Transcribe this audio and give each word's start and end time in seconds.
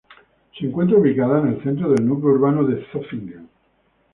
Se 0.57 0.65
encuentra 0.65 0.97
ubicada 0.97 1.41
en 1.41 1.49
el 1.49 1.61
centro 1.63 1.91
del 1.91 2.07
núcleo 2.07 2.33
urbano 2.33 2.63
de 2.65 2.83
Zofingen. 2.91 3.47